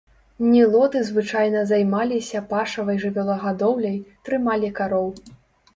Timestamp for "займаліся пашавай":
1.73-2.97